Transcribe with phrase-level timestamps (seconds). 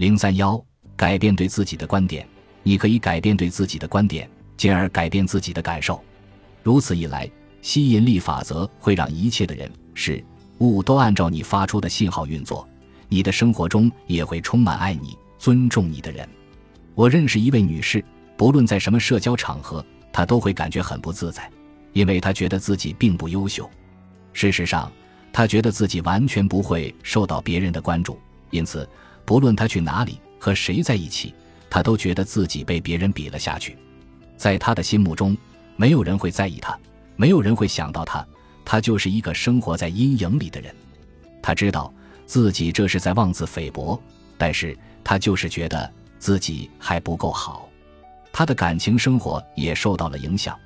[0.00, 0.58] 零三幺，
[0.96, 2.26] 改变对自己的观点。
[2.62, 4.26] 你可以改变对自己的观点，
[4.56, 6.02] 进而改变自己的感受。
[6.62, 7.30] 如此一来，
[7.60, 10.24] 吸引力法则会让一切的人事
[10.60, 12.66] 物都按照你发出的信号运作。
[13.10, 16.26] 你的生活中也会充满爱你、尊重你的人。
[16.94, 18.02] 我认识一位女士，
[18.38, 21.46] 不论在什么社交场合，她都会感觉很不自在，
[21.92, 23.68] 因为她觉得自己并不优秀。
[24.32, 24.90] 事实上，
[25.30, 28.88] 她觉得自己完全不会受到别人的关注，因此，
[29.24, 31.34] 不论他去哪里和谁在一起。
[31.72, 33.78] 他都觉得自己被别人比了下去，
[34.36, 35.36] 在他的心目中，
[35.76, 36.76] 没有人会在意他，
[37.14, 38.26] 没有人会想到他，
[38.64, 40.74] 他就是一个生活在阴影里的人。
[41.40, 41.94] 他知道
[42.26, 43.96] 自己这是在妄自菲薄，
[44.36, 47.68] 但是他就是觉得自己还不够好。
[48.32, 50.58] 他的感情生活也受到了影响，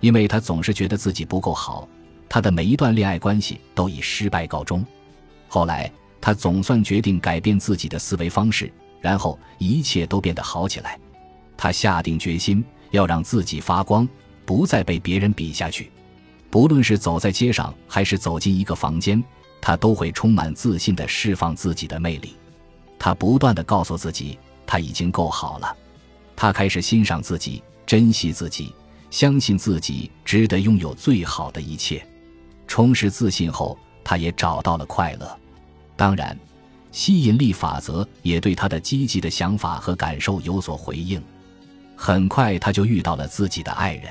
[0.00, 1.88] 因为他总是觉得自己不够好，
[2.28, 4.84] 他的每一段恋爱关系都以失败告终。
[5.48, 8.72] 后来，他总算决定改变自己的思维方式。
[9.00, 10.98] 然后一切都变得好起来，
[11.56, 14.06] 他下定决心要让自己发光，
[14.44, 15.90] 不再被别人比下去。
[16.50, 19.24] 不论是走在街上，还是走进一个房间，
[19.58, 22.36] 他都会充满自信地释放自己的魅力。
[22.98, 25.74] 他不断地告诉自己，他已经够好了。
[26.36, 28.74] 他开始欣赏自己，珍惜自己，
[29.10, 32.06] 相信自己值得拥有最好的一切。
[32.66, 35.38] 充实自信后，他也找到了快乐。
[36.00, 36.34] 当然。
[36.92, 41.22] 吸引力法则也对他的积极的想法和感受有所回应。
[41.94, 44.06] 很快，他就遇到了自己的爱人。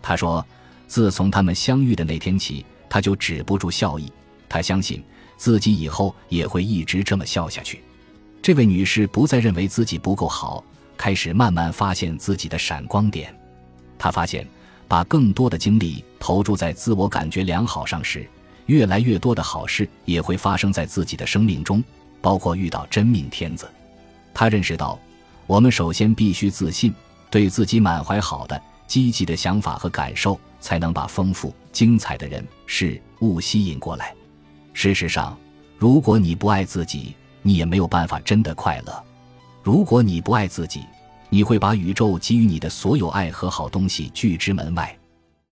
[0.00, 0.46] 他说
[0.86, 4.10] ：“自从他们相遇的那天起，他就止不住笑意。
[4.48, 5.04] 他相信
[5.36, 7.82] 自己以后也会一直这么笑下去。”
[8.40, 10.64] 这位女士不再认为自己不够好，
[10.96, 13.38] 开始慢慢发现自己的闪光点。
[13.98, 14.46] 她发现，
[14.86, 18.26] 把更多的精力投注在自我感觉良好上时，
[18.68, 21.84] 越来越多的好事也会发生在自己的生命中。
[22.20, 23.70] 包括遇到真命天子，
[24.34, 24.98] 他认识到，
[25.46, 26.92] 我们首先必须自信，
[27.30, 34.12] 对自己满怀好的、积极的想法和感受，才能把丰富、精彩的人事物吸引过来。
[34.72, 35.38] 事实上，
[35.78, 39.04] 如果你不爱自己，你也没有办法真的快乐。
[39.62, 40.82] 如果你不爱自己，
[41.30, 44.98] 你会把宇宙给予你的所有爱和好东西拒之门外。